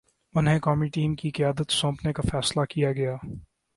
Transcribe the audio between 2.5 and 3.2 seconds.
کیا گیا۔